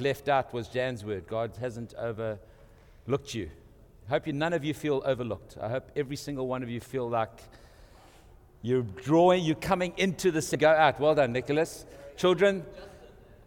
[0.00, 1.26] left out was Jan's word.
[1.26, 3.50] God hasn't overlooked you.
[4.06, 5.56] I hope you, none of you feel overlooked.
[5.60, 7.30] I hope every single one of you feel like
[8.62, 10.52] you're drawing, you're coming into this.
[10.58, 10.98] Go out.
[10.98, 11.84] Well done, Nicholas.
[12.16, 12.64] Children,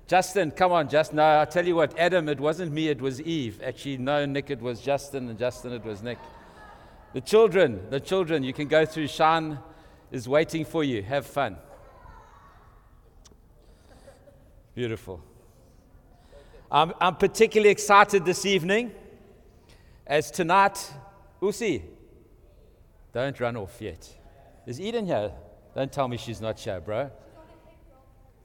[0.08, 1.18] Justin, come on, Justin.
[1.18, 3.62] No, I tell you what, Adam, it wasn't me, it was Eve.
[3.64, 6.20] Actually, no, Nick, it was Justin, and Justin, it was Nick.
[7.14, 9.08] The children, the children, you can go through.
[9.08, 9.60] Sean
[10.12, 11.02] is waiting for you.
[11.02, 11.58] Have fun.
[14.76, 15.22] Beautiful.
[16.72, 18.92] I'm, I'm particularly excited this evening
[20.08, 20.94] as tonight,
[21.42, 21.84] Usi,
[23.12, 24.10] don't run off yet.
[24.66, 25.34] Is Eden here?
[25.76, 27.12] Don't tell me she's not here, bro.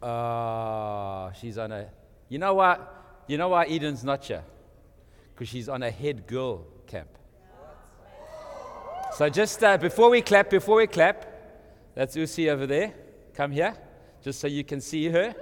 [0.02, 1.87] Oh, she's on a.
[2.28, 3.23] You know what?
[3.28, 4.43] You know why Eden's not here?
[5.32, 7.09] Because she's on a head girl camp.
[9.16, 11.32] So just uh, before we clap, before we clap,
[11.95, 12.93] that's Usi over there.
[13.34, 13.77] Come here,
[14.20, 15.32] just so you can see her.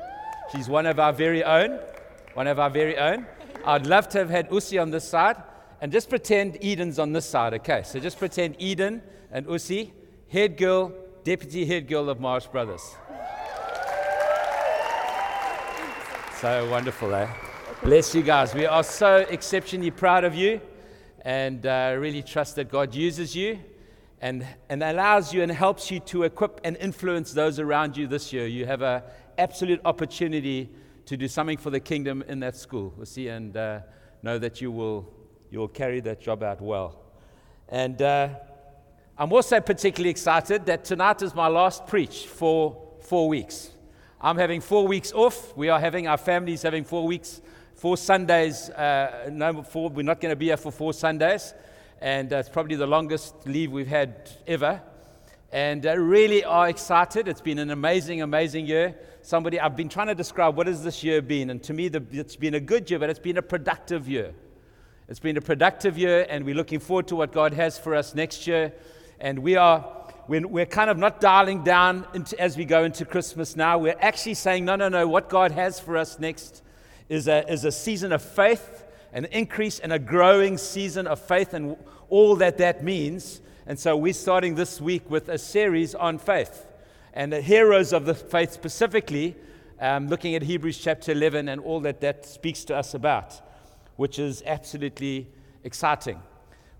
[0.52, 1.80] She's one of our very own.
[2.34, 3.26] One of our very own.
[3.64, 5.36] I'd love to have had Usi on this side.
[5.80, 7.82] And just pretend Eden's on this side, okay?
[7.84, 9.92] So just pretend Eden and Usi,
[10.28, 12.96] head girl, deputy head girl of Marist Brothers.
[16.40, 17.28] So wonderful, eh?
[17.82, 18.54] Bless you guys.
[18.54, 20.60] We are so exceptionally proud of you
[21.20, 23.58] and uh, really trust that God uses you
[24.20, 28.32] and, and allows you and helps you to equip and influence those around you this
[28.32, 28.46] year.
[28.46, 29.02] You have an
[29.38, 30.70] absolute opportunity
[31.06, 32.92] to do something for the kingdom in that school.
[32.96, 33.80] We'll see and uh,
[34.22, 35.12] know that you will,
[35.50, 36.98] you will carry that job out well.
[37.68, 38.28] And uh,
[39.18, 43.70] I'm also particularly excited that tonight is my last preach for four weeks.
[44.20, 45.56] I'm having four weeks off.
[45.56, 47.42] We are having, our families having four weeks,
[47.74, 48.70] four Sundays.
[48.70, 51.52] Uh, no, four, we're not going to be here for four Sundays.
[52.00, 54.80] And uh, it's probably the longest leave we've had ever
[55.54, 57.28] and uh, really are excited.
[57.28, 58.96] It's been an amazing, amazing year.
[59.24, 62.04] Somebody, I've been trying to describe what has this year been, and to me, the,
[62.10, 64.34] it's been a good year, but it's been a productive year.
[65.08, 68.14] It's been a productive year, and we're looking forward to what God has for us
[68.14, 68.74] next year.
[69.18, 69.82] And we are,
[70.28, 73.78] we're, we're kind of not dialing down into, as we go into Christmas now.
[73.78, 76.62] We're actually saying, no, no, no, what God has for us next
[77.08, 78.84] is a, is a season of faith,
[79.14, 81.78] an increase and a growing season of faith, and
[82.10, 83.40] all that that means.
[83.66, 86.66] And so we're starting this week with a series on faith
[87.14, 89.36] and the heroes of the faith specifically,
[89.80, 93.40] um, looking at Hebrews chapter 11 and all that that speaks to us about,
[93.96, 95.28] which is absolutely
[95.62, 96.20] exciting.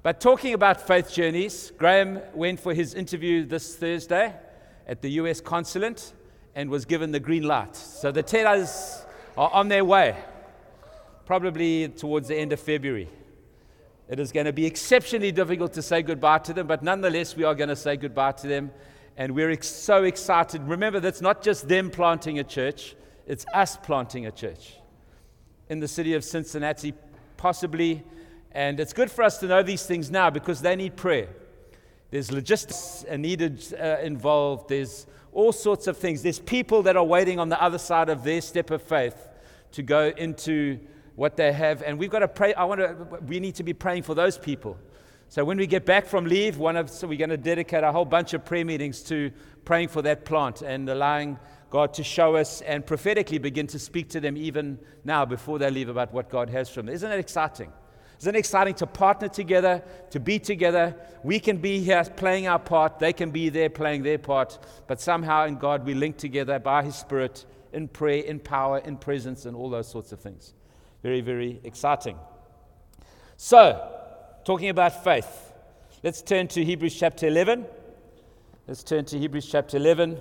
[0.02, 4.34] But talking about faith journeys, Graham went for his interview this Thursday
[4.88, 6.12] at the US consulate
[6.56, 7.76] and was given the green light.
[7.76, 9.04] So the tellers
[9.36, 10.16] are on their way,
[11.26, 13.08] probably towards the end of February.
[14.08, 17.44] It is going to be exceptionally difficult to say goodbye to them, but nonetheless, we
[17.44, 18.72] are going to say goodbye to them.
[19.16, 20.62] And we're ex- so excited.
[20.62, 24.74] Remember, that's not just them planting a church, it's us planting a church
[25.68, 26.94] in the city of Cincinnati,
[27.36, 28.04] possibly.
[28.52, 31.28] And it's good for us to know these things now because they need prayer.
[32.10, 34.68] There's logistics needed uh, involved.
[34.68, 36.22] There's all sorts of things.
[36.22, 39.16] There's people that are waiting on the other side of their step of faith
[39.72, 40.78] to go into
[41.16, 41.82] what they have.
[41.82, 42.54] And we've got to pray.
[42.54, 44.78] I want to, we need to be praying for those people.
[45.34, 47.90] So when we get back from leave, one of, so we're going to dedicate a
[47.90, 49.32] whole bunch of prayer meetings to
[49.64, 51.40] praying for that plant and allowing
[51.70, 55.68] God to show us and prophetically begin to speak to them even now before they
[55.72, 56.88] leave about what God has for them.
[56.88, 57.72] Isn't it exciting?
[58.20, 60.94] Isn't it exciting to partner together, to be together?
[61.24, 65.00] We can be here playing our part, they can be there playing their part, but
[65.00, 69.46] somehow in God we link together by His Spirit in prayer, in power, in presence,
[69.46, 70.54] and all those sorts of things.
[71.02, 72.18] Very, very exciting.
[73.36, 74.03] So,
[74.44, 75.52] talking about faith,
[76.02, 77.64] let's turn to Hebrews chapter 11.
[78.68, 80.18] Let's turn to Hebrews chapter 11.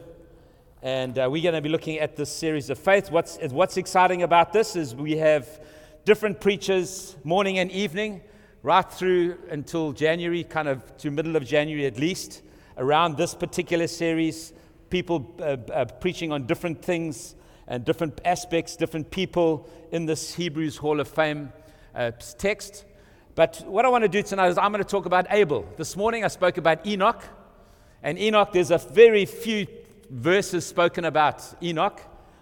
[0.82, 3.12] And uh, we're going to be looking at this series of faith.
[3.12, 5.60] What's, what's exciting about this is we have
[6.06, 8.22] different preachers morning and evening,
[8.62, 12.44] right through until January, kind of to middle of January at least,
[12.78, 14.54] around this particular series.
[14.90, 17.36] People uh, uh, preaching on different things
[17.68, 21.52] and different aspects, different people in this Hebrews Hall of Fame
[21.94, 22.86] uh, text.
[23.36, 25.68] But what I want to do tonight is I'm going to talk about Abel.
[25.76, 27.24] This morning I spoke about Enoch.
[28.04, 29.66] And Enoch, there's a very few
[30.10, 32.00] verses spoken about Enoch,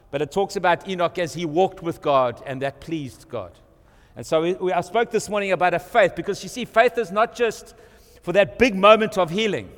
[0.09, 3.51] but it talks about Enoch as he walked with God and that pleased God.
[4.15, 6.97] And so we, we, I spoke this morning about a faith because you see, faith
[6.97, 7.73] is not just
[8.21, 9.71] for that big moment of healing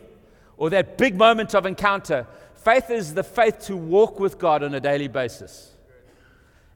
[0.58, 2.26] or that big moment of encounter.
[2.56, 5.73] Faith is the faith to walk with God on a daily basis.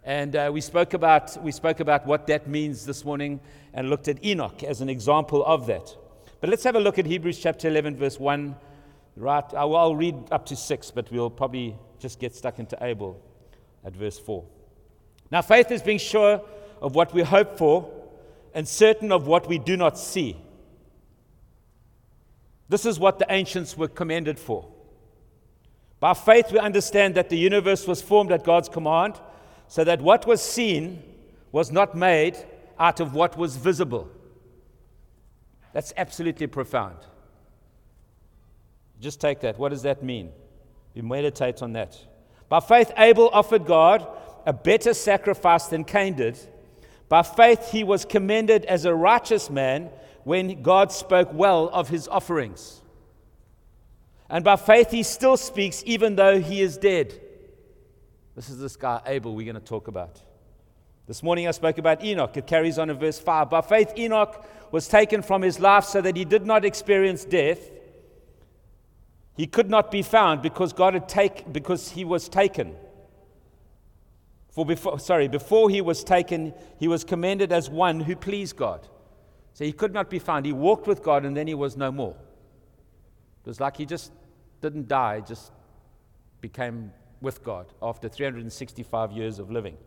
[0.07, 3.42] And uh, we, spoke about, we spoke about what that means this morning
[3.74, 5.94] and looked at Enoch as an example of that.
[6.39, 8.56] But let's have a look at Hebrews chapter 11, verse 1.
[9.18, 13.21] Right, I'll read up to 6, but we'll probably just get stuck into Abel
[13.83, 14.45] at verse 4.
[15.30, 16.42] Now, faith is being sure
[16.81, 17.92] of what we hope for
[18.54, 20.38] and certain of what we do not see.
[22.69, 24.69] This is what the ancients were commended for.
[26.00, 29.19] By faith, we understand that the universe was formed at God's command,
[29.68, 31.04] so that what was seen
[31.52, 32.38] was not made
[32.80, 34.10] out of what was visible.
[35.74, 36.98] That's absolutely profound.
[39.00, 39.60] Just take that.
[39.60, 40.31] What does that mean?
[40.94, 41.98] You meditate on that.
[42.50, 44.08] By faith, Abel offered God
[44.46, 46.40] a better sacrifice than Cain did.
[47.10, 49.90] By faith, he was commended as a righteous man
[50.24, 52.81] when God spoke well of his offerings.
[54.30, 57.22] And by faith, he still speaks even though he is dead.
[58.38, 60.22] This is this guy, Abel, we're going to talk about.
[61.07, 62.38] This morning I spoke about Enoch.
[62.38, 63.50] It carries on in verse 5.
[63.50, 67.72] By faith, Enoch was taken from his life so that he did not experience death.
[69.36, 72.75] He could not be found because God had take, because he was taken.
[74.51, 78.88] For before, sorry, before he was taken, he was commended as one who pleased God.
[79.54, 80.45] So he could not be found.
[80.45, 82.16] He walked with God and then he was no more.
[83.44, 84.12] It was like he just
[84.62, 85.51] didn't die, just
[86.40, 86.92] became
[87.22, 89.78] with God after 365 years of living.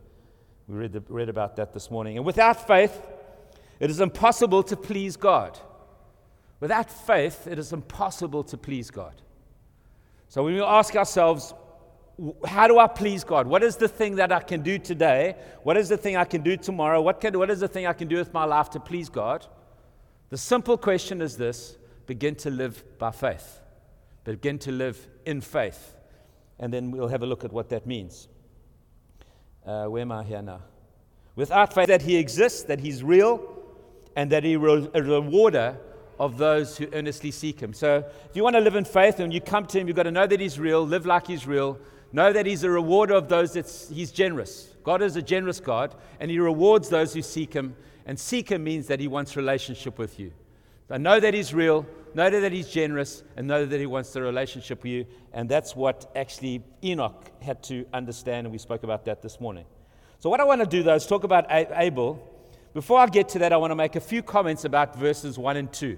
[0.67, 2.17] We read, the, read about that this morning.
[2.17, 3.01] And without faith,
[3.79, 5.57] it is impossible to please God.
[6.59, 9.21] Without faith, it is impossible to please God.
[10.27, 11.53] So when we ask ourselves,
[12.45, 13.47] how do I please God?
[13.47, 15.35] What is the thing that I can do today?
[15.63, 17.01] What is the thing I can do tomorrow?
[17.01, 19.45] What, can, what is the thing I can do with my life to please God?
[20.29, 23.59] The simple question is this begin to live by faith,
[24.23, 25.95] begin to live in faith.
[26.61, 28.29] And then we'll have a look at what that means.
[29.65, 30.61] Uh, where am I here now?
[31.35, 33.41] Without faith, that He exists, that He's real,
[34.15, 35.77] and that He's a rewarder
[36.19, 37.73] of those who earnestly seek Him.
[37.73, 40.03] So, if you want to live in faith and you come to Him, you've got
[40.03, 41.79] to know that He's real, live like He's real,
[42.11, 44.69] know that He's a rewarder of those that He's generous.
[44.83, 47.75] God is a generous God, and He rewards those who seek Him.
[48.05, 50.31] And seek Him means that He wants relationship with you.
[50.89, 51.85] So know that He's real,
[52.15, 55.05] know that He's generous, and know that He wants the relationship with you.
[55.33, 59.65] And that's what actually Enoch had to understand, and we spoke about that this morning.
[60.19, 62.27] So, what I want to do though is talk about Abel.
[62.73, 65.57] Before I get to that, I want to make a few comments about verses 1
[65.57, 65.97] and 2,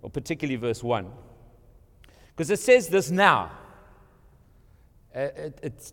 [0.00, 1.10] or particularly verse 1.
[2.28, 3.50] Because it says this now.
[5.14, 5.28] Uh,
[5.62, 5.92] it's,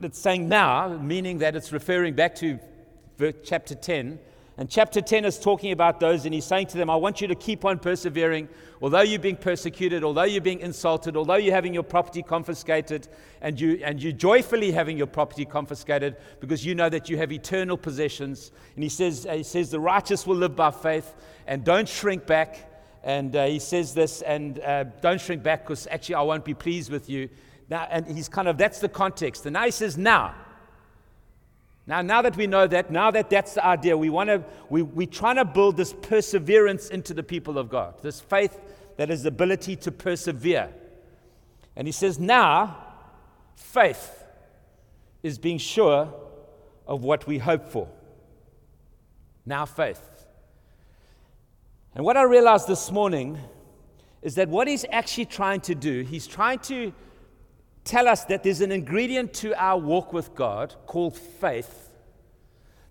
[0.00, 2.60] it's saying now, meaning that it's referring back to
[3.42, 4.18] chapter 10
[4.60, 7.28] and chapter 10 is talking about those, and he's saying to them, I want you
[7.28, 8.46] to keep on persevering.
[8.82, 13.08] Although you're being persecuted, although you're being insulted, although you're having your property confiscated,
[13.40, 17.32] and, you, and you're joyfully having your property confiscated because you know that you have
[17.32, 18.52] eternal possessions.
[18.74, 21.14] And he says, he says The righteous will live by faith,
[21.46, 22.70] and don't shrink back.
[23.02, 26.52] And uh, he says this, and uh, don't shrink back because actually I won't be
[26.52, 27.30] pleased with you.
[27.70, 29.46] Now, and he's kind of, that's the context.
[29.46, 30.34] And now he says, Now,
[31.86, 34.82] now, now that we know that, now that that's the idea, we want to, we,
[34.82, 38.58] we're trying to build this perseverance into the people of God, this faith
[38.96, 40.70] that is the ability to persevere.
[41.74, 42.76] And he says, now,
[43.56, 44.24] faith
[45.22, 46.12] is being sure
[46.86, 47.88] of what we hope for.
[49.46, 50.02] Now, faith.
[51.94, 53.38] And what I realized this morning
[54.22, 56.92] is that what he's actually trying to do, he's trying to
[57.90, 61.90] tell us that there's an ingredient to our walk with God called faith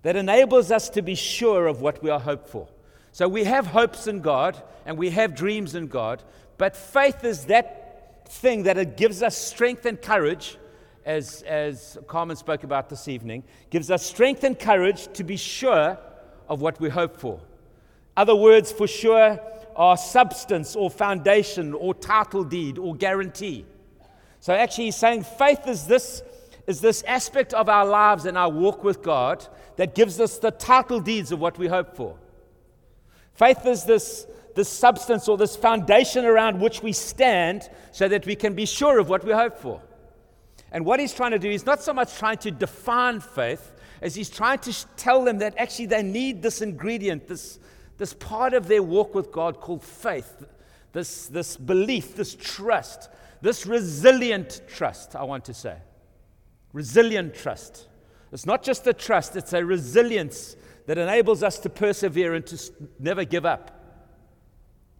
[0.02, 2.68] that enables us to be sure of what we are hoped for.
[3.14, 6.22] So we have hopes in God and we have dreams in God,
[6.58, 10.58] but faith is that thing that it gives us strength and courage,
[11.06, 15.98] as, as Carmen spoke about this evening, gives us strength and courage to be sure
[16.50, 17.40] of what we hope for.
[18.18, 19.40] Other words for sure
[19.78, 23.66] are substance or foundation or title deed or guarantee.
[24.50, 26.24] So actually, he's saying faith is this,
[26.66, 30.50] is this aspect of our lives and our walk with God that gives us the
[30.50, 32.18] title deeds of what we hope for.
[33.36, 34.26] Faith is this,
[34.56, 38.98] this substance or this foundation around which we stand so that we can be sure
[38.98, 39.84] of what we hope for.
[40.72, 44.16] And what he's trying to do, he's not so much trying to define faith as
[44.16, 47.60] he's trying to tell them that actually they need this ingredient, this,
[48.00, 50.44] this part of their walk with God called faith,
[50.92, 53.10] this, this belief, this trust
[53.42, 55.78] this resilient trust, I want to say.
[56.74, 57.88] Resilient trust.
[58.32, 60.56] It's not just a trust, it's a resilience
[60.86, 63.76] that enables us to persevere and to never give up.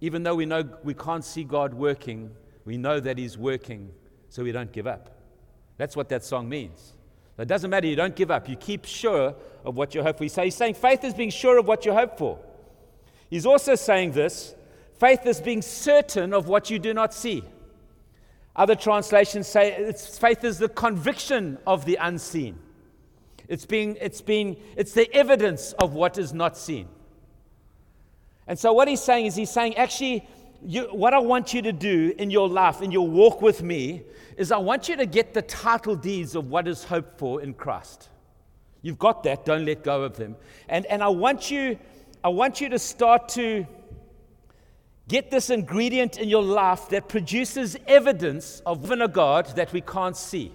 [0.02, 2.32] Even though we know we can't see God working,
[2.66, 3.92] we know that He's working,
[4.30, 5.18] so we don't give up.
[5.78, 6.94] That's what that song means.
[7.38, 8.50] It doesn't matter, you don't give up.
[8.50, 10.28] You keep sure of what you hope for.
[10.28, 12.38] So he's saying faith is being sure of what you hope for.
[13.30, 14.56] He's also saying this
[15.00, 17.44] faith is being certain of what you do not see.
[18.60, 22.60] Other translations say it's, faith is the conviction of the unseen.
[23.48, 26.90] It's, being, it's, being, it's the evidence of what is not seen.
[28.48, 30.28] And so, what he's saying is, he's saying, actually,
[30.62, 34.04] you, what I want you to do in your life, in your walk with me,
[34.36, 37.54] is I want you to get the title deeds of what is hoped for in
[37.54, 38.10] Christ.
[38.82, 40.36] You've got that, don't let go of them.
[40.68, 41.80] And, and I, want you,
[42.26, 43.66] I want you to start to
[45.10, 50.16] get this ingredient in your life that produces evidence of a God that we can't
[50.16, 50.54] see.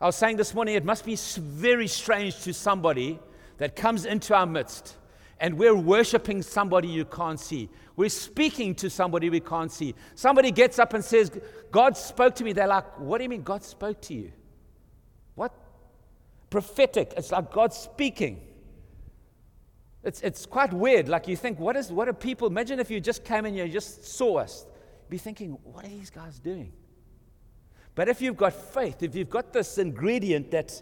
[0.00, 3.18] I was saying this morning, it must be very strange to somebody
[3.58, 4.96] that comes into our midst
[5.40, 7.70] and we're worshiping somebody you can't see.
[7.96, 9.94] We're speaking to somebody we can't see.
[10.14, 11.30] Somebody gets up and says,
[11.70, 12.52] God spoke to me.
[12.52, 14.32] They're like, What do you mean God spoke to you?
[15.34, 15.52] What?
[16.50, 17.14] Prophetic.
[17.16, 18.40] It's like God speaking.
[20.02, 21.08] It's, it's quite weird.
[21.08, 22.48] Like you think, what, is, what are people?
[22.48, 24.66] Imagine if you just came and just saw us.
[25.08, 26.72] Be thinking, What are these guys doing?
[27.94, 30.80] But if you've got faith, if you've got this ingredient that,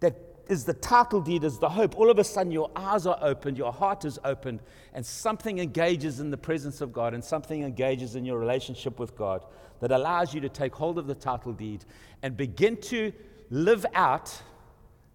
[0.00, 0.16] that
[0.48, 3.58] is the title deed, is the hope, all of a sudden your eyes are opened,
[3.58, 4.60] your heart is opened,
[4.94, 9.14] and something engages in the presence of God and something engages in your relationship with
[9.14, 9.44] God
[9.80, 11.84] that allows you to take hold of the title deed
[12.22, 13.12] and begin to
[13.50, 14.42] live out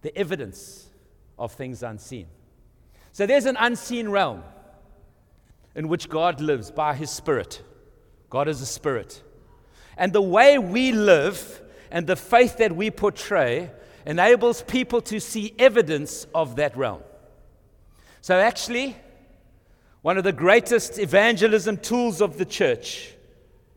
[0.02, 0.88] the evidence
[1.38, 2.26] of things unseen.
[3.14, 4.42] So there's an unseen realm
[5.76, 7.62] in which God lives by his Spirit.
[8.28, 9.22] God is a spirit.
[9.96, 13.70] And the way we live and the faith that we portray
[14.04, 17.02] enables people to see evidence of that realm.
[18.20, 18.96] So, actually,
[20.02, 23.14] one of the greatest evangelism tools of the church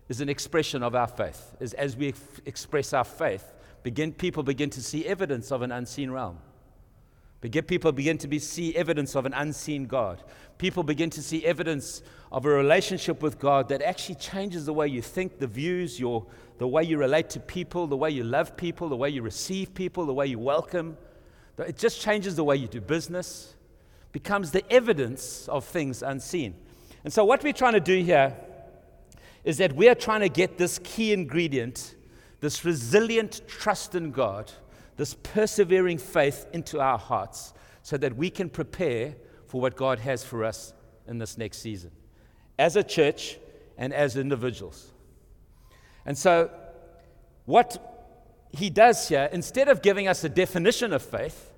[0.10, 1.56] is an expression of our faith.
[1.60, 3.54] Is as we f- express our faith,
[3.84, 6.40] begin, people begin to see evidence of an unseen realm.
[7.40, 10.24] Begin, people begin to be, see evidence of an unseen God.
[10.58, 12.02] People begin to see evidence
[12.32, 16.26] of a relationship with God that actually changes the way you think, the views, your,
[16.58, 19.74] the way you relate to people, the way you love people, the way you receive
[19.76, 20.98] people, the way you welcome.
[21.60, 23.56] It just changes the way you do business,
[24.12, 26.56] becomes the evidence of things unseen.
[27.04, 28.36] And so, what we're trying to do here
[29.44, 31.96] is that we are trying to get this key ingredient,
[32.40, 34.52] this resilient trust in God
[34.98, 39.16] this persevering faith into our hearts so that we can prepare
[39.48, 40.74] for what God has for us
[41.08, 41.92] in this next season
[42.60, 43.38] as a church
[43.78, 44.92] and as individuals.
[46.06, 46.50] And so,
[47.46, 51.52] what he does here, instead of giving us a definition of faith,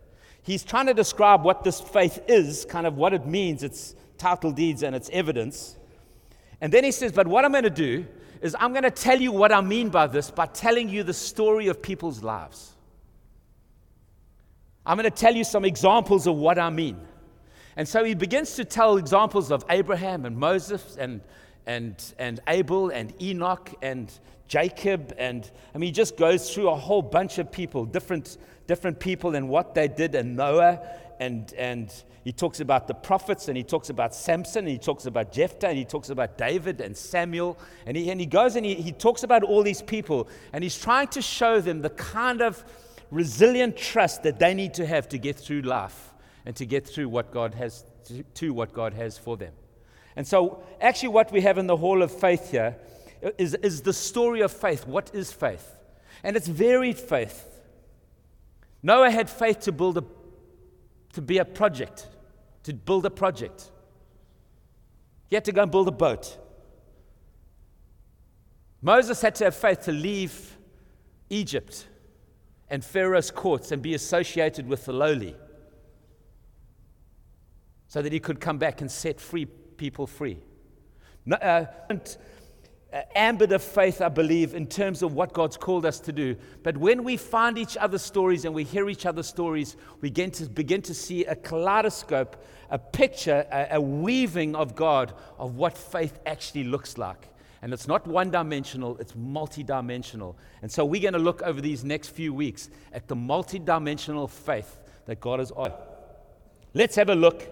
[0.44, 4.52] he's trying to describe what this faith is, kind of what it means, its title
[4.52, 5.78] deeds and its evidence.
[6.62, 8.06] And then he says, But what I'm going to do
[8.42, 11.14] is I'm going to tell you what I mean by this by telling you the
[11.14, 12.76] story of people's lives.
[14.86, 17.00] I'm going to tell you some examples of what I mean.
[17.76, 21.22] And so he begins to tell examples of Abraham and Moses and,
[21.66, 24.12] and, and Abel and Enoch and
[24.48, 25.14] Jacob.
[25.18, 29.36] And I mean, he just goes through a whole bunch of people, different, different people
[29.36, 30.82] and what they did, and Noah.
[31.20, 31.94] And, and
[32.24, 35.68] he talks about the prophets, and he talks about Samson, and he talks about Jephthah,
[35.68, 37.58] and he talks about David and Samuel.
[37.86, 40.78] And he, and he goes and he, he talks about all these people, and he's
[40.78, 42.64] trying to show them the kind of
[43.12, 46.14] resilient trust that they need to have to get through life
[46.46, 47.86] and to get through what God has
[48.36, 49.54] to what God has for them.
[50.16, 52.76] And so, actually, what we have in the Hall of Faith here
[53.38, 54.88] is, is the story of faith.
[54.88, 55.78] What is faith?
[56.24, 57.46] And it's varied faith.
[58.82, 60.04] Noah had faith to build a,
[61.14, 62.08] to be a project,
[62.64, 63.72] to build a project.
[65.30, 66.38] He had to go and build a boat.
[68.82, 70.58] Moses had to have faith to leave
[71.30, 71.86] Egypt
[72.70, 75.36] and Pharaoh's courts and be associated with the lowly
[77.88, 80.38] so that he could come back and set free people free.
[81.26, 81.66] No, uh,
[82.92, 86.36] uh, ambit of faith, I believe, in terms of what God's called us to do.
[86.64, 90.32] But when we find each other's stories and we hear each other's stories, we begin
[90.32, 95.78] to, begin to see a kaleidoscope, a picture, a, a weaving of God of what
[95.78, 97.30] faith actually looks like.
[97.62, 100.36] And it's not one dimensional, it's multidimensional.
[100.62, 104.80] And so we're going to look over these next few weeks at the multidimensional faith
[105.06, 105.74] that God has offered.
[106.74, 107.48] Let's have a look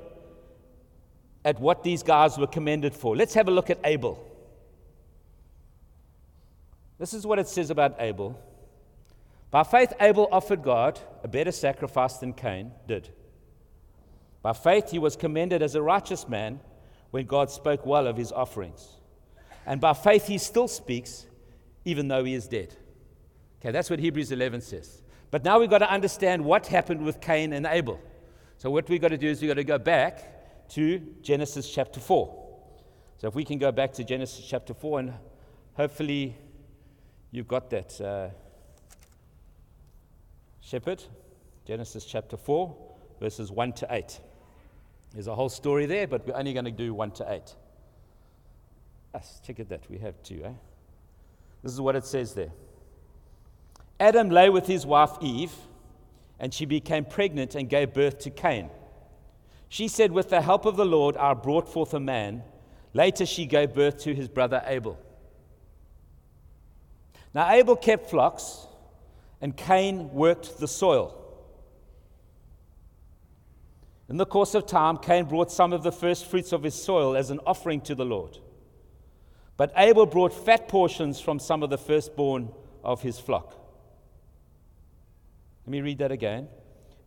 [1.44, 3.16] at what these guys were commended for.
[3.16, 4.24] Let's have a look at Abel.
[7.00, 8.40] This is what it says about Abel.
[9.52, 13.10] By faith, Abel offered God a better sacrifice than Cain did.
[14.42, 16.60] By faith, he was commended as a righteous man
[17.12, 18.88] when God spoke well of his offerings.
[19.68, 21.28] And by faith, he still speaks,
[21.84, 22.74] even though he is dead.
[23.60, 25.02] Okay, that's what Hebrews 11 says.
[25.30, 28.00] But now we've got to understand what happened with Cain and Abel.
[28.58, 32.00] So, what we've got to do is we've got to go back to Genesis chapter
[32.00, 32.46] 4.
[33.18, 35.14] So, if we can go back to Genesis chapter 4, and
[35.74, 36.38] hopefully
[37.32, 38.00] you've got that.
[38.00, 38.30] Uh,
[40.62, 41.04] shepherd,
[41.66, 42.76] Genesis chapter 4,
[43.20, 44.20] verses 1 to 8.
[45.14, 47.56] There's a whole story there, but we're only going to do 1 to 8.
[49.14, 49.90] Yes, check it that.
[49.90, 50.52] We have two, eh?
[51.64, 52.52] This is what it says there.
[54.00, 55.54] Adam lay with his wife Eve,
[56.40, 58.70] and she became pregnant and gave birth to Cain.
[59.70, 62.44] She said, With the help of the Lord, I brought forth a man.
[62.94, 64.98] Later, she gave birth to his brother Abel.
[67.34, 68.68] Now, Abel kept flocks,
[69.42, 71.24] and Cain worked the soil.
[74.10, 77.18] In the course of time, Cain brought some of the first fruits of his soil
[77.18, 78.38] as an offering to the Lord.
[79.58, 82.50] But Abel brought fat portions from some of the firstborn
[82.84, 83.56] of his flock.
[85.66, 86.48] Let me read that again.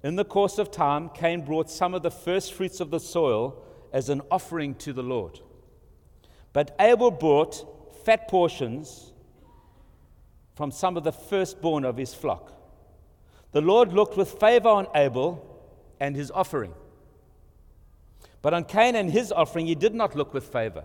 [0.02, 3.62] In the course of time, Cain brought some of the first fruits of the soil
[3.92, 5.40] as an offering to the Lord.
[6.52, 9.12] But Abel brought fat portions
[10.56, 12.52] from some of the firstborn of his flock.
[13.52, 15.46] The Lord looked with favor on Abel
[16.00, 16.72] and his offering.
[18.42, 20.84] But on Cain and his offering, he did not look with favor.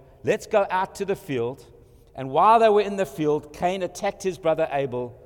[0.23, 1.65] Let's go out to the field.
[2.15, 5.17] And while they were in the field, Cain attacked his brother Abel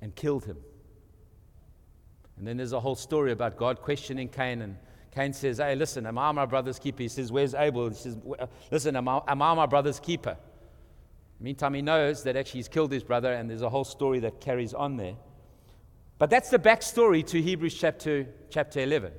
[0.00, 0.58] and killed him.
[2.36, 4.62] And then there's a whole story about God questioning Cain.
[4.62, 4.76] And
[5.14, 7.02] Cain says, Hey, listen, am I my brother's keeper?
[7.02, 7.88] He says, Where's Abel?
[7.88, 8.18] He says,
[8.70, 10.36] Listen, am I, am I my brother's keeper?
[11.42, 14.40] Meantime, he knows that actually he's killed his brother, and there's a whole story that
[14.40, 15.16] carries on there.
[16.18, 19.12] But that's the backstory to Hebrews chapter, chapter 11.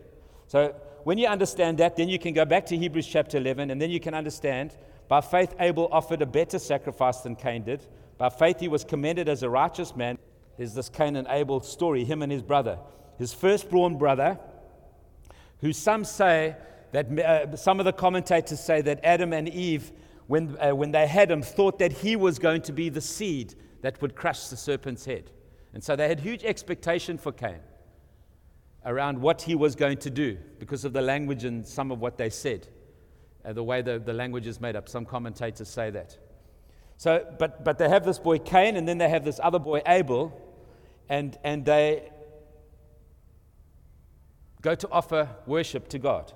[0.48, 0.74] So
[1.04, 3.90] when you understand that, then you can go back to Hebrews chapter 11, and then
[3.90, 7.86] you can understand by faith, Abel offered a better sacrifice than Cain did.
[8.18, 10.18] By faith, he was commended as a righteous man.
[10.58, 12.80] There's this Cain and Abel story, him and his brother.
[13.18, 14.40] His firstborn brother,
[15.62, 16.56] who some say
[16.92, 19.92] that uh, some of the commentators say that Adam and Eve,
[20.28, 23.56] when, uh, when they had him, thought that he was going to be the seed
[23.82, 25.32] that would crush the serpent's head.
[25.74, 27.60] And so they had huge expectation for Cain
[28.86, 32.18] around what he was going to do because of the language and some of what
[32.18, 32.68] they said,
[33.46, 34.90] uh, the way the, the language is made up.
[34.90, 36.18] Some commentators say that.
[36.98, 39.82] So, but, but they have this boy Cain, and then they have this other boy
[39.86, 40.32] Abel,
[41.10, 42.10] and, and they
[44.62, 46.32] go to offer worship to God.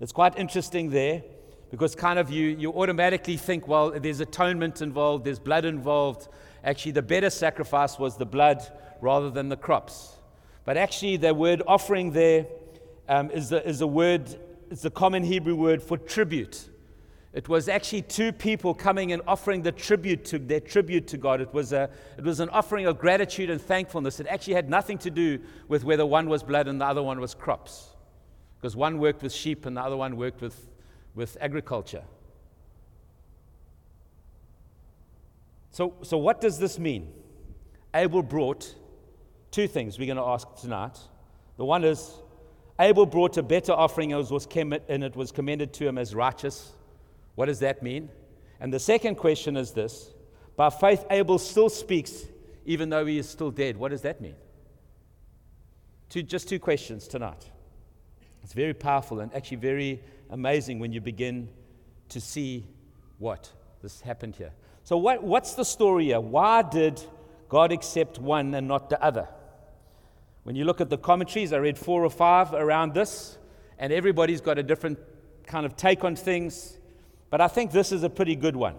[0.00, 1.22] It's quite interesting there
[1.70, 6.28] because kind of you, you automatically think, well, there's atonement involved, there's blood involved.
[6.62, 8.62] Actually, the better sacrifice was the blood
[9.00, 10.16] rather than the crops.
[10.64, 12.46] But actually, the word offering there
[13.08, 14.34] um, is is a word,
[14.74, 16.68] it's a common Hebrew word for tribute.
[17.32, 21.40] It was actually two people coming and offering the tribute to their tribute to God.
[21.40, 24.18] It was, a, it was an offering of gratitude and thankfulness.
[24.18, 27.20] It actually had nothing to do with whether one was blood and the other one
[27.20, 27.90] was crops.
[28.56, 30.68] Because one worked with sheep and the other one worked with,
[31.14, 32.02] with agriculture.
[35.70, 37.12] So, so, what does this mean?
[37.94, 38.74] Abel brought
[39.52, 40.98] two things we're going to ask tonight.
[41.58, 42.12] The one is
[42.78, 46.72] Abel brought a better offering and it was commended to him as righteous.
[47.34, 48.10] What does that mean?
[48.60, 50.12] And the second question is this
[50.56, 52.26] By faith, Abel still speaks
[52.64, 53.76] even though he is still dead.
[53.76, 54.34] What does that mean?
[56.08, 57.50] Two, just two questions tonight.
[58.42, 61.48] It's very powerful and actually very amazing when you begin
[62.10, 62.66] to see
[63.18, 63.50] what
[63.82, 64.52] this happened here.
[64.84, 66.20] So, what, what's the story here?
[66.20, 67.02] Why did
[67.48, 69.28] God accept one and not the other?
[70.44, 73.38] When you look at the commentaries, I read four or five around this,
[73.78, 74.98] and everybody's got a different
[75.46, 76.78] kind of take on things,
[77.30, 78.76] but I think this is a pretty good one.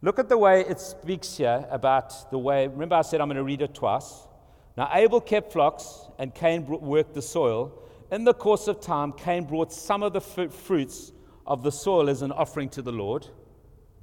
[0.00, 2.66] Look at the way it speaks here about the way.
[2.66, 4.26] Remember, I said I'm going to read it twice.
[4.74, 7.70] Now, Abel kept flocks, and Cain worked the soil.
[8.10, 11.12] In the course of time, Cain brought some of the fruits
[11.46, 13.26] of the soil as an offering to the Lord,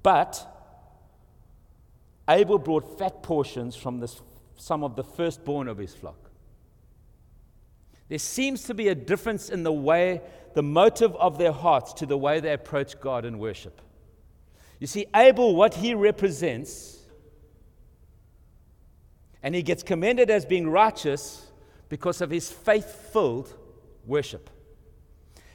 [0.03, 0.45] but
[2.29, 4.21] Abel brought fat portions from this
[4.57, 6.29] some of the firstborn of his flock.
[8.09, 10.21] There seems to be a difference in the way,
[10.53, 13.81] the motive of their hearts to the way they approach God in worship.
[14.79, 16.99] You see, Abel, what he represents,
[19.43, 21.45] and he gets commended as being righteous
[21.89, 23.53] because of his faith filled
[24.05, 24.49] worship.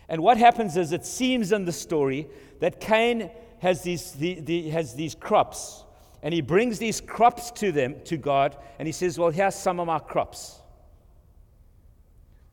[0.08, 2.28] And what happens is, it seems in the story
[2.60, 5.84] that Cain has these, the, the, has these crops
[6.22, 9.80] and he brings these crops to them, to God, and he says, Well, here's some
[9.80, 10.60] of my crops.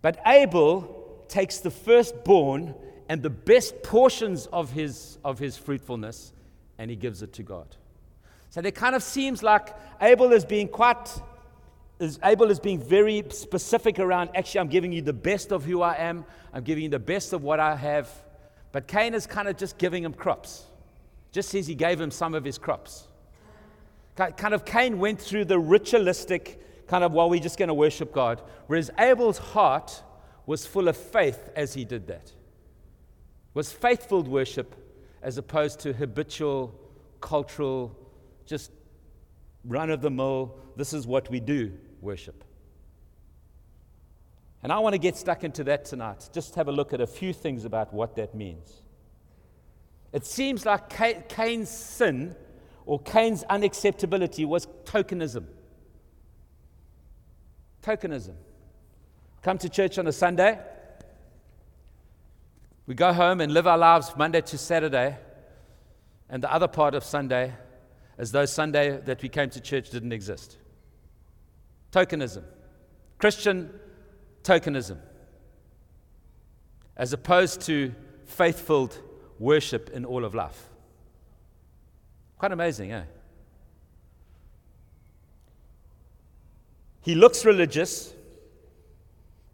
[0.02, 2.74] But Abel takes the firstborn
[3.08, 6.34] and the best portions of his, of his fruitfulness
[6.78, 7.76] and he gives it to God.
[8.50, 11.22] So it kind of seems like Abel is being quite,
[12.00, 15.82] is Abel is being very specific around actually, I'm giving you the best of who
[15.82, 18.10] I am, I'm giving you the best of what I have.
[18.72, 20.64] But Cain is kind of just giving him crops.
[21.32, 23.09] Just says he gave him some of his crops.
[24.16, 28.12] Kind of Cain went through the ritualistic kind of, well, we're just going to worship
[28.12, 28.42] God.
[28.68, 30.04] Whereas Abel's heart
[30.46, 32.34] was full of faith as he did that.
[33.54, 34.76] Was faithful worship
[35.22, 36.74] as opposed to habitual,
[37.22, 37.96] cultural,
[38.46, 38.72] just
[39.64, 42.44] run of the mill, this is what we do worship.
[44.64, 46.30] And I want to get stuck into that tonight.
[46.34, 48.82] Just have a look at a few things about what that means.
[50.12, 50.90] It seems like
[51.30, 52.36] Cain's sin
[52.90, 55.46] or Cain's unacceptability was tokenism.
[57.84, 58.34] Tokenism.
[59.44, 60.58] Come to church on a Sunday.
[62.88, 65.20] We go home and live our lives Monday to Saturday,
[66.32, 67.54] and the other part of Sunday
[68.18, 70.58] as though Sunday that we came to church didn't exist.
[71.92, 72.42] Tokenism.
[73.20, 73.70] Christian
[74.42, 74.98] tokenism.
[76.98, 77.94] As opposed to
[78.26, 79.00] faith filled
[79.38, 80.70] worship in all of life.
[82.40, 83.04] Quite amazing, eh?
[87.02, 88.14] He looks religious,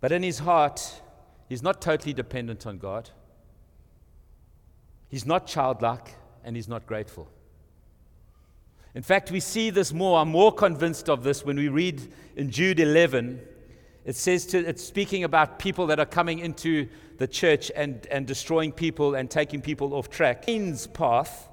[0.01, 1.01] but in his heart,
[1.49, 3.09] he's not totally dependent on God.
[5.09, 7.27] He's not childlike, and he's not grateful.
[8.93, 10.19] In fact, we see this more.
[10.19, 12.01] I'm more convinced of this when we read
[12.35, 13.41] in Jude 11.
[14.05, 18.27] It says to, it's speaking about people that are coming into the church and, and
[18.27, 20.45] destroying people and taking people off track.
[20.45, 21.49] Cain's path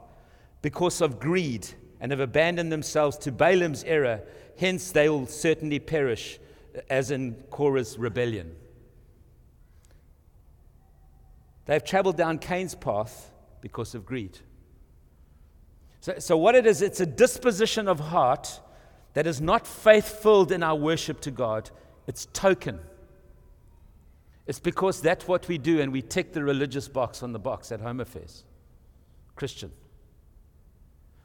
[0.62, 1.66] because of greed
[2.00, 4.22] and have abandoned themselves to Balaam's error.
[4.58, 6.38] Hence, they will certainly perish,
[6.76, 8.54] uh, as in Korah's rebellion.
[11.66, 14.38] They've traveled down Cain's path because of greed.
[16.00, 18.60] So, so, what it is, it's a disposition of heart
[19.14, 21.70] that is not faith filled in our worship to God,
[22.06, 22.80] it's token.
[24.46, 27.70] It's because that's what we do, and we tick the religious box on the box
[27.70, 28.42] at home affairs.
[29.36, 29.70] Christian.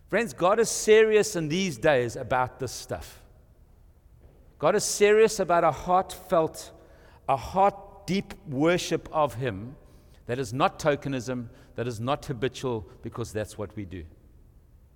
[0.09, 3.21] Friends, God is serious in these days about this stuff.
[4.57, 6.71] God is serious about a heartfelt,
[7.27, 9.75] a heart deep worship of Him
[10.25, 14.03] that is not tokenism, that is not habitual, because that's what we do.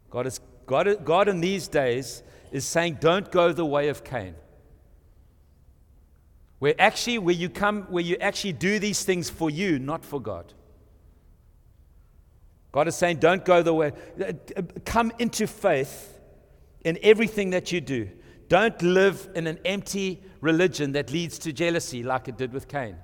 [0.09, 4.35] God, is, God, God in these days is saying, don't go the way of Cain.
[6.59, 10.21] Where actually, where you come, where you actually do these things for you, not for
[10.21, 10.53] God.
[12.71, 13.91] God is saying, don't go the way.
[14.23, 16.19] Uh, come into faith
[16.85, 18.09] in everything that you do.
[18.47, 22.97] Don't live in an empty religion that leads to jealousy like it did with Cain.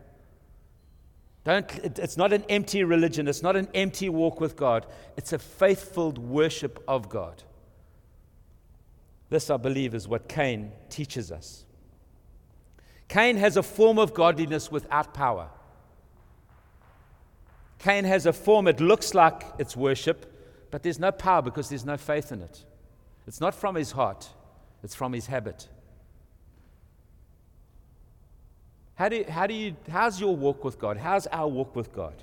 [1.44, 3.28] Don't, it's not an empty religion.
[3.28, 4.86] It's not an empty walk with God.
[5.16, 7.44] It's a faithful worship of God.
[9.30, 11.64] This, I believe, is what Cain teaches us.
[13.08, 15.50] Cain has a form of godliness without power.
[17.80, 20.34] Cain has a form, it looks like it's worship,
[20.72, 22.66] but there's no power because there's no faith in it.
[23.28, 24.30] It's not from his heart,
[24.84, 25.68] it's from his habit.
[28.96, 30.98] How do, you, how do you, how's your walk with God?
[30.98, 32.16] How's our walk with God?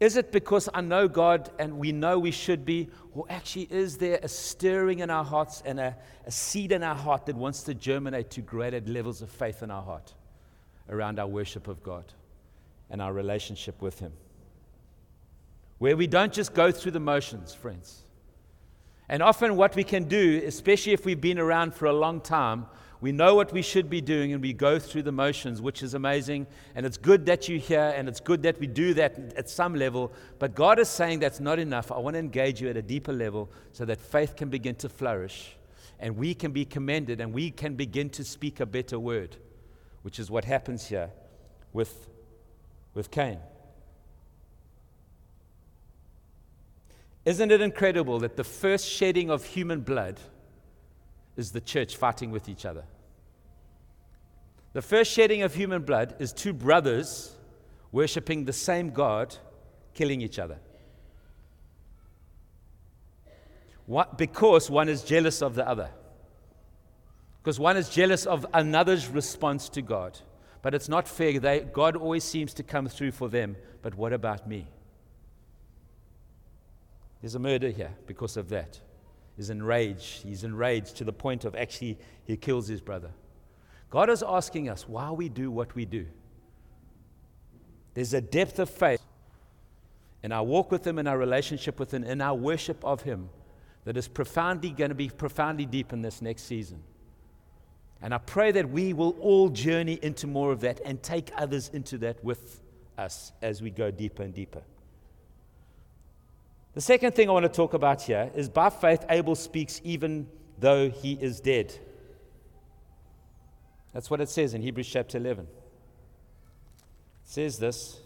[0.00, 2.88] Is it because I know God and we know we should be?
[3.12, 6.94] Or actually, is there a stirring in our hearts and a, a seed in our
[6.94, 10.14] heart that wants to germinate to greater levels of faith in our heart
[10.88, 12.04] around our worship of God
[12.90, 14.12] and our relationship with Him?
[15.78, 18.02] Where we don't just go through the motions, friends.
[19.08, 22.66] And often, what we can do, especially if we've been around for a long time,
[23.00, 25.94] we know what we should be doing and we go through the motions, which is
[25.94, 26.48] amazing.
[26.74, 29.76] And it's good that you're here and it's good that we do that at some
[29.76, 30.12] level.
[30.40, 31.92] But God is saying that's not enough.
[31.92, 34.88] I want to engage you at a deeper level so that faith can begin to
[34.88, 35.56] flourish
[36.00, 39.36] and we can be commended and we can begin to speak a better word,
[40.02, 41.10] which is what happens here
[41.72, 42.08] with,
[42.98, 43.38] with Cain.
[47.24, 50.20] Isn't it incredible that the first shedding of human blood?
[51.38, 52.84] is the church fighting with each other.
[54.74, 57.34] The first shedding of human blood is two brothers
[57.92, 59.34] worshiping the same God,
[59.94, 60.58] killing each other.
[63.86, 65.90] What, because one is jealous of the other.
[67.40, 70.18] Because one is jealous of another's response to God.
[70.62, 71.38] But it's not fair.
[71.38, 73.56] They, God always seems to come through for them.
[73.82, 74.66] But what about me?
[77.20, 78.80] There's a murder here because of that.
[79.36, 80.22] He's enraged.
[80.22, 83.10] He's enraged to the point of actually he kills his brother.
[83.90, 86.06] God is asking us why we do what we do.
[87.94, 89.02] There's a depth of faith
[90.22, 93.30] in our walk with Him, in our relationship with Him, in our worship of Him
[93.84, 96.82] that is profoundly going to be profoundly deep in this next season.
[98.00, 101.68] And I pray that we will all journey into more of that and take others
[101.72, 102.62] into that with
[102.96, 104.62] us as we go deeper and deeper.
[106.74, 110.28] The second thing I want to talk about here is by faith, Abel speaks even
[110.58, 111.74] though he is dead.
[113.92, 115.44] That's what it says in Hebrews chapter 11.
[115.44, 115.50] It
[117.24, 118.00] says this,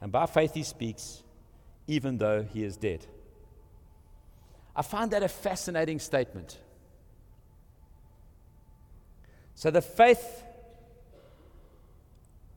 [0.00, 1.22] and by faith he speaks
[1.86, 3.06] even though he is dead.
[4.74, 6.58] I find that a fascinating statement.
[9.58, 10.44] So the faith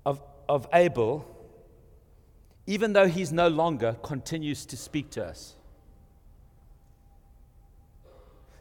[0.05, 1.25] of, of Abel,
[2.67, 5.55] even though he's no longer, continues to speak to us.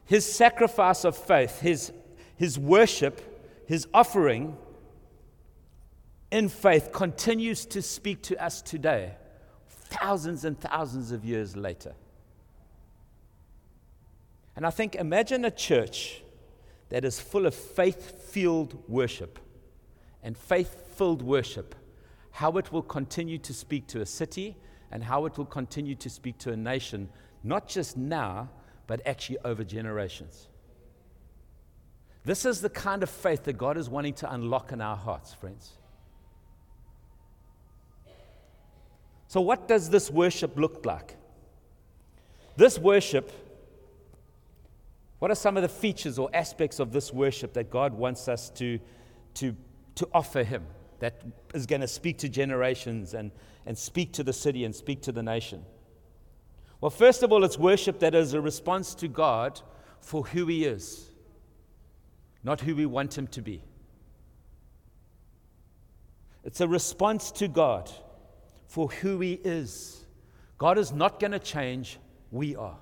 [0.07, 1.93] His sacrifice of faith, his,
[2.35, 3.21] his worship,
[3.67, 4.57] his offering
[6.31, 9.17] in faith continues to speak to us today,
[9.69, 11.93] thousands and thousands of years later.
[14.57, 16.23] And I think, imagine a church
[16.91, 19.39] that is full of faith filled worship
[20.23, 21.75] and faith filled worship,
[22.33, 24.57] how it will continue to speak to a city
[24.93, 27.09] and how it will continue to speak to a nation,
[27.43, 28.51] not just now,
[28.87, 30.49] but actually over generations.
[32.25, 35.33] This is the kind of faith that God is wanting to unlock in our hearts,
[35.33, 35.73] friends.
[39.29, 41.17] So, what does this worship look like?
[42.57, 43.33] This worship
[45.21, 48.49] what are some of the features or aspects of this worship that God wants us
[48.51, 48.81] to,
[49.35, 49.55] to,
[49.95, 50.65] to offer Him
[50.99, 51.23] that
[51.55, 53.31] is going to speak to generations and,
[53.67, 55.63] and speak to the city and speak to the nation?
[56.81, 59.61] Well, first of all, it's worship that is a response to God
[60.01, 61.11] for who He is,
[62.43, 63.63] not who we want Him to be.
[66.45, 67.91] It's a response to God
[68.69, 70.07] for who He is.
[70.57, 71.99] God is not going to change,
[72.31, 72.79] we are.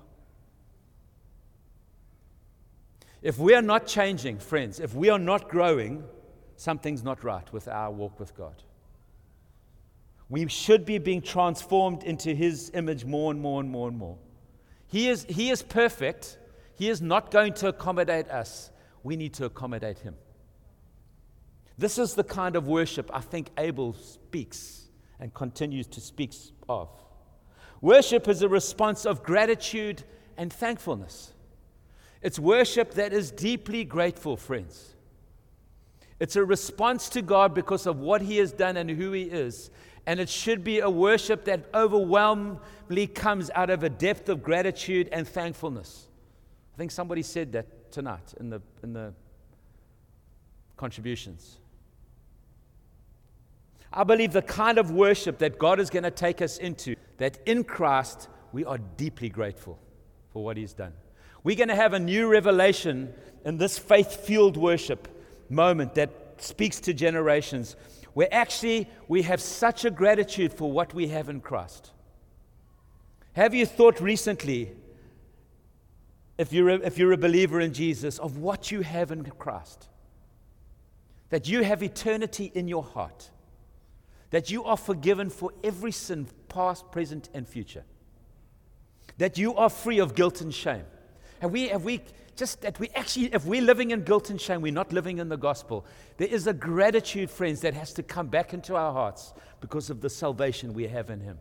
[3.21, 6.03] If we are not changing, friends, if we are not growing,
[6.55, 8.63] something's not right with our walk with God.
[10.29, 14.17] We should be being transformed into His image more and more and more and more.
[14.87, 16.37] He is, he is perfect.
[16.75, 18.71] He is not going to accommodate us.
[19.03, 20.15] We need to accommodate Him.
[21.77, 26.33] This is the kind of worship I think Abel speaks and continues to speak
[26.67, 26.89] of.
[27.81, 30.03] Worship is a response of gratitude
[30.37, 31.33] and thankfulness.
[32.21, 34.95] It's worship that is deeply grateful, friends.
[36.19, 39.71] It's a response to God because of what He has done and who He is.
[40.05, 45.07] And it should be a worship that overwhelmingly comes out of a depth of gratitude
[45.11, 46.07] and thankfulness.
[46.75, 49.13] I think somebody said that tonight in the, in the
[50.77, 51.57] contributions.
[53.91, 57.39] I believe the kind of worship that God is going to take us into, that
[57.45, 59.79] in Christ we are deeply grateful
[60.31, 60.93] for what He's done.
[61.43, 63.13] We're going to have a new revelation
[63.45, 65.07] in this faith fueled worship
[65.49, 67.75] moment that speaks to generations
[68.13, 71.91] where actually we have such a gratitude for what we have in Christ.
[73.33, 74.71] Have you thought recently,
[76.37, 79.87] if you're, a, if you're a believer in Jesus, of what you have in Christ?
[81.29, 83.29] That you have eternity in your heart,
[84.31, 87.85] that you are forgiven for every sin, past, present, and future,
[89.17, 90.85] that you are free of guilt and shame
[91.39, 92.01] have we, have we
[92.35, 95.29] just that we actually, if we're living in guilt and shame, we're not living in
[95.29, 95.85] the gospel.
[96.17, 100.01] There is a gratitude, friends, that has to come back into our hearts because of
[100.01, 101.39] the salvation we have in Him.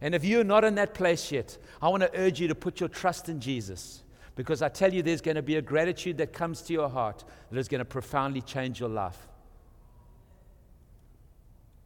[0.00, 2.80] And if you're not in that place yet, I want to urge you to put
[2.80, 4.02] your trust in Jesus
[4.34, 7.24] because I tell you, there's going to be a gratitude that comes to your heart
[7.50, 9.28] that is going to profoundly change your life.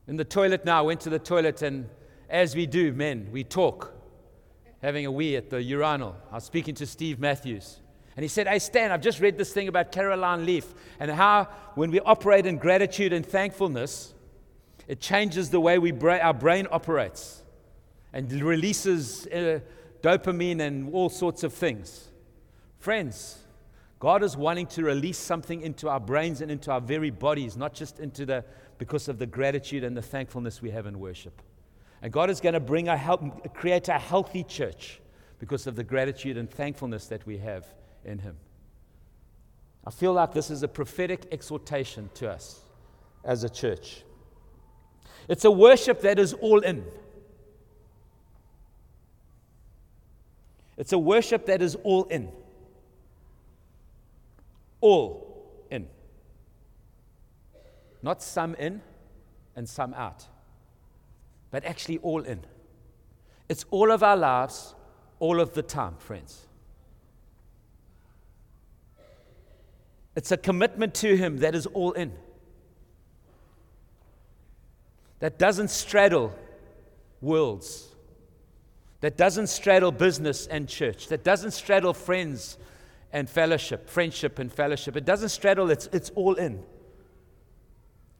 [0.07, 1.89] In the toilet now, I went to the toilet, and
[2.31, 3.93] as we do, men, we talk
[4.83, 6.17] having a wee at the urinal.
[6.31, 7.81] I was speaking to Steve Matthews.
[8.17, 10.67] And he said, Hey, Stan, I've just read this thing about Caroline Leaf
[10.99, 14.15] and how when we operate in gratitude and thankfulness,
[14.89, 17.43] it changes the way we bra- our brain operates
[18.13, 19.61] and releases uh,
[20.03, 22.09] dopamine and all sorts of things.
[22.79, 23.39] Friends,
[23.99, 27.75] God is wanting to release something into our brains and into our very bodies, not
[27.75, 28.45] just into the
[28.79, 31.43] because of the gratitude and the thankfulness we have in worship.
[32.03, 35.01] And God is going to bring a help, create a healthy church
[35.39, 37.67] because of the gratitude and thankfulness that we have
[38.05, 38.37] in Him.
[39.85, 42.61] I feel like this is a prophetic exhortation to us
[43.25, 44.03] as a church.
[45.29, 46.85] It's a worship that is all in.
[50.77, 52.31] It's a worship that is all in.
[54.81, 55.89] All in.
[58.03, 58.81] Not some in
[59.57, 60.25] and some out,
[61.51, 62.41] but actually all in.
[63.49, 64.75] It's all of our lives,
[65.19, 66.47] all of the time, friends.
[70.15, 72.13] It's a commitment to Him that is all in,
[75.21, 76.35] that doesn't straddle
[77.21, 77.95] worlds,
[79.01, 82.59] that doesn't straddle business and church, that doesn't straddle friends
[83.13, 84.97] and fellowship, friendship and fellowship.
[84.97, 86.63] It doesn't straddle, it's, it's all in.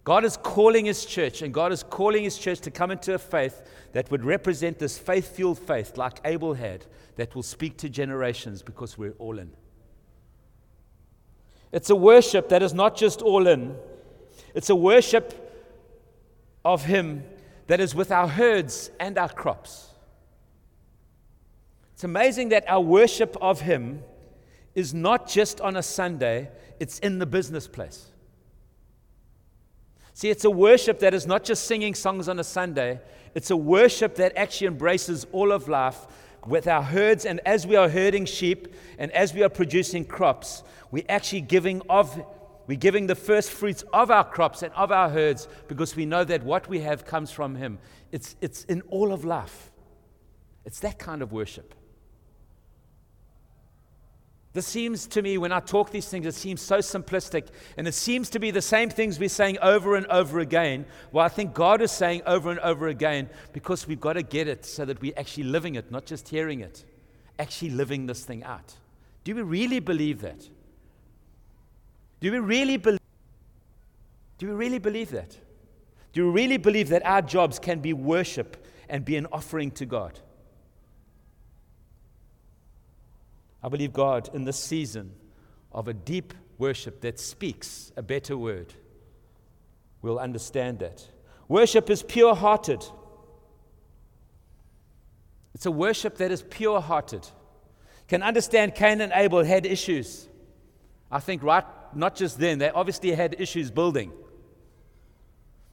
[0.09, 3.19] God is calling His church, and God is calling His church to come into a
[3.19, 3.61] faith
[3.93, 8.63] that would represent this faith fueled faith, like Abel had, that will speak to generations
[8.63, 9.51] because we're all in.
[11.73, 13.77] It's a worship that is not just all in,
[14.55, 15.55] it's a worship
[16.65, 17.23] of Him
[17.67, 19.91] that is with our herds and our crops.
[21.93, 24.03] It's amazing that our worship of Him
[24.75, 26.49] is not just on a Sunday,
[26.81, 28.08] it's in the business place.
[30.19, 32.99] See, it's a worship that is not just singing songs on a Sunday,
[33.37, 36.09] it's a worship that actually embraces all of life
[36.45, 37.25] with our herds.
[37.25, 41.83] And as we are herding sheep and as we are producing crops, we're actually giving
[41.89, 42.21] of.
[42.67, 46.25] We're giving the first fruits of our crops and of our herds because we know
[46.25, 47.79] that what we have comes from Him.
[48.11, 49.71] It's, it's in all of life.
[50.65, 51.75] It's that kind of worship.
[54.55, 57.49] This seems to me, when I talk these things, it seems so simplistic.
[57.77, 60.87] And it seems to be the same things we're saying over and over again.
[61.13, 64.49] Well, I think God is saying over and over again because we've got to get
[64.49, 66.85] it so that we're actually living it, not just hearing it,
[67.39, 68.75] actually living this thing out.
[69.25, 70.49] Do we really believe that?
[72.21, 73.01] Do we really believe?
[74.39, 75.37] Do we really believe that?
[76.13, 79.85] Do we really believe that our jobs can be worship and be an offering to
[79.85, 80.19] God?
[83.63, 85.13] I believe God in this season
[85.73, 88.75] of a deep worship that speaks a better word
[90.03, 91.05] will understand that.
[91.49, 92.85] Worship is pure hearted.
[95.55, 97.27] It's a worship that is pure hearted.
[98.07, 100.29] Can understand Cain and Abel had issues.
[101.11, 104.13] I think, right, not just then, they obviously had issues building.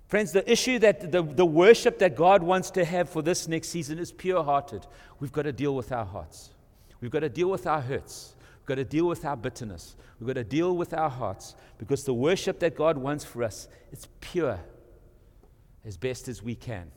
[0.08, 3.70] Friends, the issue that the, the worship that God wants to have for this next
[3.70, 4.86] season is pure hearted.
[5.20, 6.52] We've got to deal with our hearts.
[7.02, 8.36] We've got to deal with our hurts.
[8.60, 9.96] We've got to deal with our bitterness.
[10.20, 13.68] We've got to deal with our hearts because the worship that God wants for us,
[13.92, 14.60] it's pure
[15.84, 16.92] as best as we can.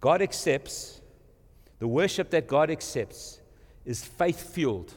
[0.00, 1.00] God accepts,
[1.78, 3.40] the worship that God accepts
[3.86, 4.92] is faith fueled,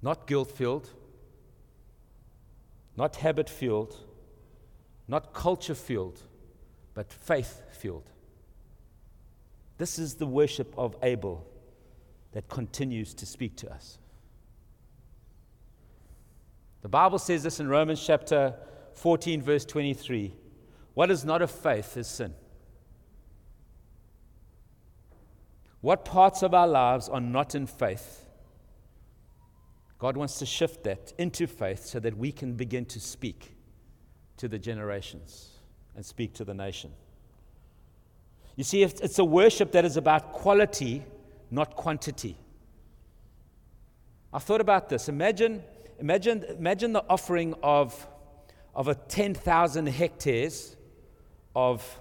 [0.00, 0.88] not guilt filled
[2.96, 3.96] not habit fueled,
[5.08, 6.22] not culture fueled,
[6.94, 8.10] but faith fueled.
[9.78, 11.46] This is the worship of Abel
[12.32, 13.98] that continues to speak to us.
[16.82, 18.54] The Bible says this in Romans chapter
[18.94, 20.34] 14, verse 23
[20.94, 22.34] What is not of faith is sin.
[25.80, 28.21] What parts of our lives are not in faith
[30.02, 33.54] God wants to shift that into faith so that we can begin to speak
[34.36, 35.50] to the generations
[35.94, 36.90] and speak to the nation.
[38.56, 41.04] You see, it's a worship that is about quality,
[41.52, 42.36] not quantity.
[44.32, 45.08] I thought about this.
[45.08, 45.62] Imagine,
[46.00, 48.08] imagine, imagine the offering of,
[48.74, 50.76] of a 10,000 hectares
[51.54, 52.00] of,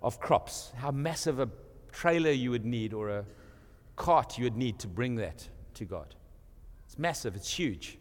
[0.00, 0.70] of crops.
[0.76, 1.48] How massive a
[1.90, 3.24] trailer you would need or a
[3.96, 6.14] cart you would need to bring that to God.
[6.90, 7.98] It's massive, it's huge,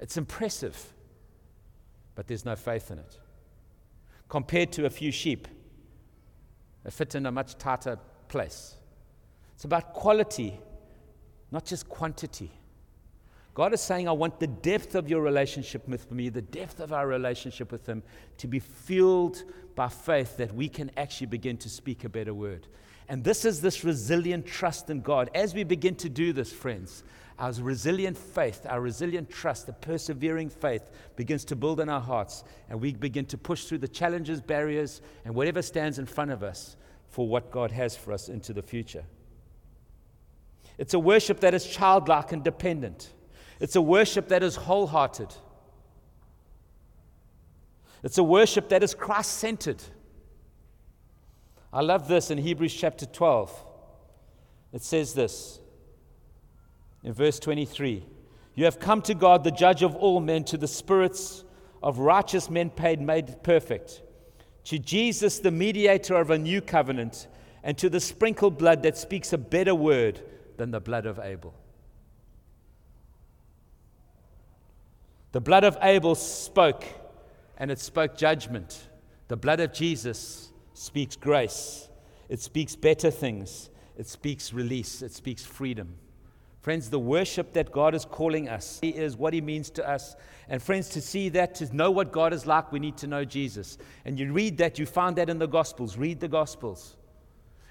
[0.00, 0.94] it's impressive,
[2.14, 3.18] but there's no faith in it.
[4.30, 5.46] Compared to a few sheep
[6.82, 8.76] that fit in a much tighter place.
[9.54, 10.58] It's about quality,
[11.50, 12.50] not just quantity.
[13.52, 16.94] God is saying, I want the depth of your relationship with me, the depth of
[16.94, 18.02] our relationship with Him,
[18.38, 22.66] to be fueled by faith that we can actually begin to speak a better word.
[23.10, 25.28] And this is this resilient trust in God.
[25.34, 27.04] As we begin to do this, friends,
[27.38, 32.44] our resilient faith, our resilient trust, the persevering faith begins to build in our hearts,
[32.68, 36.42] and we begin to push through the challenges, barriers, and whatever stands in front of
[36.42, 36.76] us
[37.08, 39.04] for what God has for us into the future.
[40.78, 43.12] It's a worship that is childlike and dependent.
[43.60, 45.34] It's a worship that is wholehearted.
[48.02, 49.82] It's a worship that is Christ centered.
[51.72, 53.64] I love this in Hebrews chapter 12.
[54.72, 55.60] It says this
[57.04, 58.04] in verse 23
[58.54, 61.44] You have come to God, the judge of all men, to the spirits
[61.82, 64.02] of righteous men paid, made perfect,
[64.64, 67.28] to Jesus, the mediator of a new covenant,
[67.62, 70.22] and to the sprinkled blood that speaks a better word
[70.56, 71.54] than the blood of Abel.
[75.32, 76.84] The blood of Abel spoke,
[77.58, 78.88] and it spoke judgment.
[79.28, 81.88] The blood of Jesus speaks grace,
[82.28, 85.96] it speaks better things, it speaks release, it speaks freedom.
[86.64, 90.16] Friends, the worship that God is calling us is what He means to us.
[90.48, 93.22] And friends, to see that, to know what God is like, we need to know
[93.22, 93.76] Jesus.
[94.06, 95.98] And you read that, you find that in the Gospels.
[95.98, 96.96] Read the Gospels.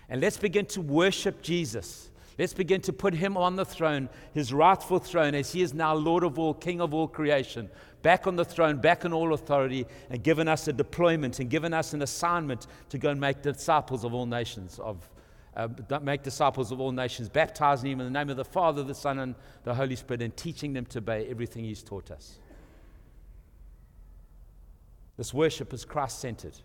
[0.09, 2.11] And let's begin to worship Jesus.
[2.37, 5.95] Let's begin to put Him on the throne, His rightful throne, as He is now
[5.95, 7.71] Lord of all, King of all creation,
[8.03, 11.73] back on the throne, back in all authority, and given us a deployment and given
[11.73, 15.09] us an assignment to go and make disciples of all nations of
[15.55, 15.67] uh,
[16.01, 19.19] make disciples of all nations, baptizing them in the name of the Father, the Son,
[19.19, 22.39] and the Holy Spirit, and teaching them to obey everything He's taught us.
[25.17, 26.57] This worship is Christ centered.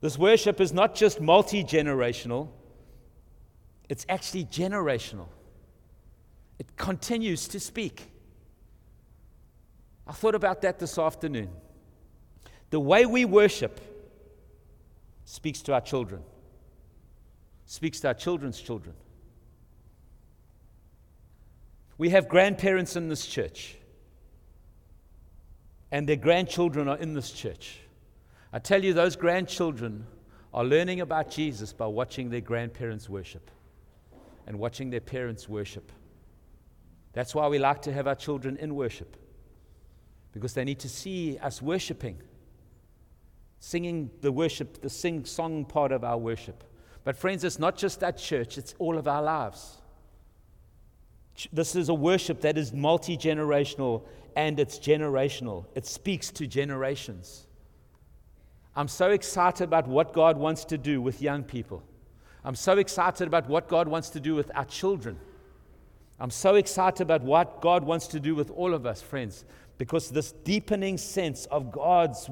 [0.00, 2.48] This worship is not just multi generational,
[3.88, 5.28] it's actually generational.
[6.58, 8.10] It continues to speak.
[10.06, 11.50] I thought about that this afternoon.
[12.70, 13.80] The way we worship
[15.26, 16.22] speaks to our children,
[17.66, 18.94] speaks to our children's children.
[21.98, 23.76] We have grandparents in this church,
[25.90, 27.80] and their grandchildren are in this church.
[28.52, 30.06] I tell you, those grandchildren
[30.54, 33.50] are learning about Jesus by watching their grandparents worship
[34.46, 35.90] and watching their parents worship.
[37.14, 39.16] That's why we like to have our children in worship,
[40.32, 42.18] because they need to see us worshiping
[43.58, 46.64] singing the worship, the sing song part of our worship.
[47.04, 49.76] But, friends, it's not just that church, it's all of our lives.
[51.52, 54.02] This is a worship that is multi generational
[54.34, 55.66] and it's generational.
[55.74, 57.46] It speaks to generations.
[58.74, 61.82] I'm so excited about what God wants to do with young people.
[62.44, 65.18] I'm so excited about what God wants to do with our children.
[66.20, 69.44] I'm so excited about what God wants to do with all of us, friends,
[69.78, 72.30] because this deepening sense of God's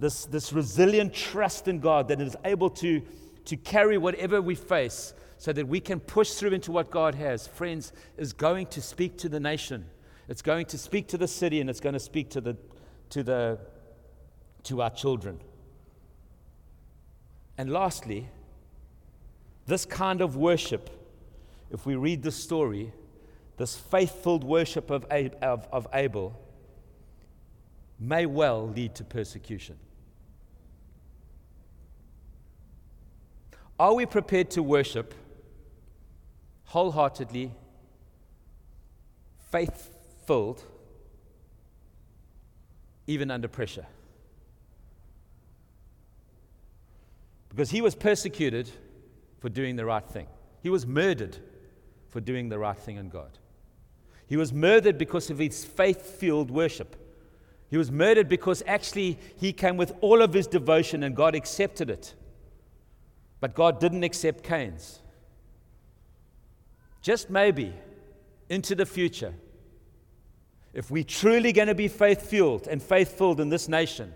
[0.00, 3.02] this, this resilient trust in God that is able to,
[3.44, 7.46] to carry whatever we face so that we can push through into what God has,
[7.46, 9.84] friends, is going to speak to the nation.
[10.26, 12.56] It's going to speak to the city and it's going to speak to, the,
[13.10, 13.58] to, the,
[14.64, 15.38] to our children.
[17.58, 18.28] And lastly,
[19.66, 20.88] this kind of worship,
[21.70, 22.92] if we read the story,
[23.58, 26.40] this faith filled worship of, of, of Abel
[27.98, 29.76] may well lead to persecution.
[33.80, 35.14] Are we prepared to worship
[36.66, 37.50] wholeheartedly,
[39.50, 39.88] faith
[40.26, 40.62] filled,
[43.06, 43.86] even under pressure?
[47.48, 48.68] Because he was persecuted
[49.38, 50.26] for doing the right thing,
[50.62, 51.38] he was murdered
[52.10, 53.38] for doing the right thing in God.
[54.26, 56.96] He was murdered because of his faith filled worship.
[57.70, 61.88] He was murdered because actually he came with all of his devotion and God accepted
[61.88, 62.14] it.
[63.40, 65.00] But God didn't accept Cain's.
[67.02, 67.72] Just maybe
[68.48, 69.32] into the future,
[70.74, 74.12] if we're truly going to be faith fueled and faith filled in this nation,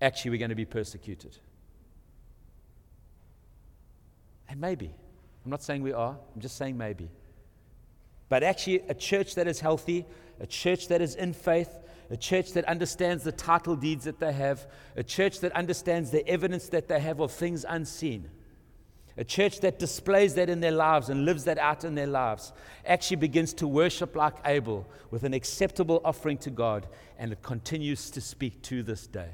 [0.00, 1.36] actually we're going to be persecuted.
[4.48, 4.92] And maybe.
[5.44, 7.08] I'm not saying we are, I'm just saying maybe.
[8.28, 10.06] But actually, a church that is healthy,
[10.38, 11.76] a church that is in faith,
[12.10, 16.26] a church that understands the title deeds that they have, a church that understands the
[16.28, 18.28] evidence that they have of things unseen,
[19.16, 22.52] a church that displays that in their lives and lives that out in their lives,
[22.84, 28.10] actually begins to worship like Abel with an acceptable offering to God, and it continues
[28.10, 29.30] to speak to this day.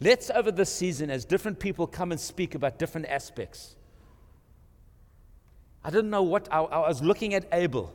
[0.00, 3.76] Let's, over this season, as different people come and speak about different aspects,
[5.84, 7.92] I didn't know what, I, I was looking at Abel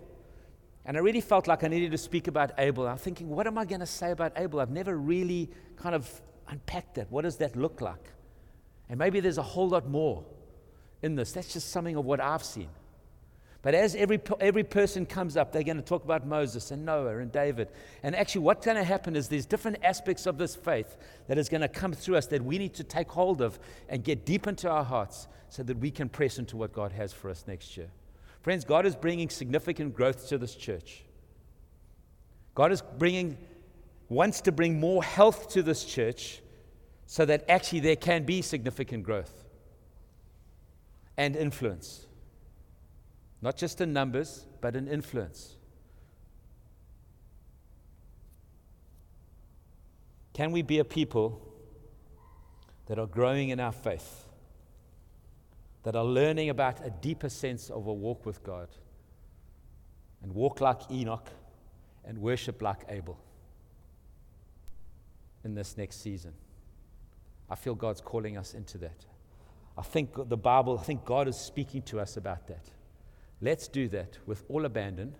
[0.86, 2.88] and I really felt like I needed to speak about Abel.
[2.88, 4.60] I'm thinking, what am I going to say about Abel?
[4.60, 6.10] I've never really kind of
[6.50, 7.12] unpacked that.
[7.12, 8.12] What does that look like?
[8.90, 10.26] And maybe there's a whole lot more
[11.02, 11.32] in this.
[11.32, 12.70] That's just something of what I've seen.
[13.62, 17.20] But as every, every person comes up, they're going to talk about Moses and Noah
[17.20, 17.70] and David.
[18.04, 21.48] And actually, what's going to happen is there's different aspects of this faith that is
[21.48, 23.58] going to come through us that we need to take hold of
[23.88, 27.14] and get deep into our hearts so that we can press into what God has
[27.14, 27.88] for us next year.
[28.44, 31.04] Friends, God is bringing significant growth to this church.
[32.54, 33.38] God is bringing,
[34.10, 36.42] wants to bring more health to this church
[37.06, 39.46] so that actually there can be significant growth
[41.16, 42.06] and influence.
[43.42, 45.56] Not just in numbers, but in influence.
[50.34, 51.42] Can we be a people
[52.88, 54.26] that are growing in our faith,
[55.84, 58.70] that are learning about a deeper sense of a walk with God,
[60.22, 61.30] and walk like Enoch
[62.06, 63.18] and worship like Abel
[65.44, 66.34] in this next season?
[67.50, 69.06] I feel God's calling us into that.
[69.78, 72.70] I think the Bible, I think God is speaking to us about that.
[73.42, 75.16] Let's do that with all abandon,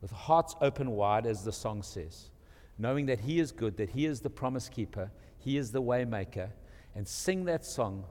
[0.00, 2.30] with hearts open wide, as the song says,
[2.78, 6.50] knowing that He is good, that He is the promise keeper, He is the waymaker,
[6.94, 8.04] and sing that song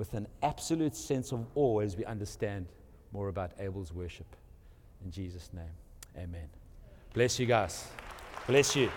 [0.00, 2.64] with an absolute sense of awe as we understand
[3.12, 4.34] more about Abel's worship.
[5.04, 5.76] In Jesus' name,
[6.16, 6.48] amen.
[7.12, 7.86] Bless you guys.
[8.46, 8.88] Bless you.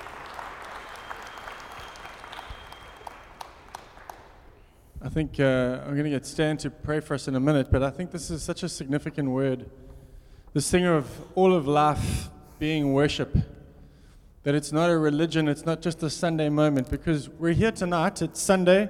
[5.01, 7.68] I think uh, I'm going to get Stan to pray for us in a minute,
[7.70, 9.70] but I think this is such a significant word.
[10.54, 12.30] This thing of all of life
[12.60, 13.36] being worship.
[14.43, 18.22] That it's not a religion, it's not just a Sunday moment, because we're here tonight,
[18.22, 18.88] it's Sunday,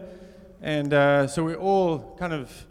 [0.63, 2.65] and uh, so we're all kind of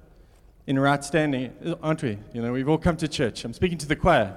[0.66, 2.18] in right standing, aren't we?
[2.32, 3.44] You know, we've all come to church.
[3.44, 4.34] I'm speaking to the choir.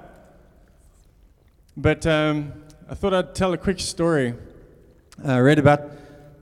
[1.74, 2.52] But um,
[2.86, 4.34] I thought I'd tell a quick story.
[5.24, 5.90] I read about,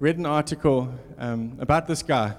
[0.01, 2.35] read an article um, about this guy